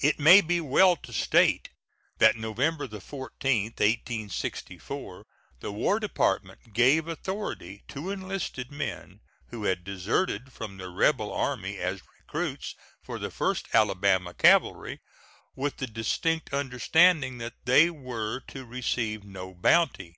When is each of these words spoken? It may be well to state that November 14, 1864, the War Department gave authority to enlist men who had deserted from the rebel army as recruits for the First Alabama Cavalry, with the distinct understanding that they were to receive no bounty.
It 0.00 0.18
may 0.18 0.40
be 0.40 0.60
well 0.60 0.96
to 0.96 1.12
state 1.12 1.68
that 2.18 2.34
November 2.34 2.88
14, 2.88 3.66
1864, 3.66 5.24
the 5.60 5.70
War 5.70 6.00
Department 6.00 6.72
gave 6.72 7.06
authority 7.06 7.84
to 7.86 8.10
enlist 8.10 8.58
men 8.72 9.20
who 9.50 9.62
had 9.62 9.84
deserted 9.84 10.52
from 10.52 10.76
the 10.76 10.88
rebel 10.88 11.32
army 11.32 11.76
as 11.78 12.02
recruits 12.18 12.74
for 13.00 13.20
the 13.20 13.30
First 13.30 13.68
Alabama 13.72 14.34
Cavalry, 14.34 14.98
with 15.54 15.76
the 15.76 15.86
distinct 15.86 16.52
understanding 16.52 17.38
that 17.38 17.64
they 17.64 17.90
were 17.90 18.40
to 18.48 18.64
receive 18.64 19.22
no 19.22 19.54
bounty. 19.54 20.16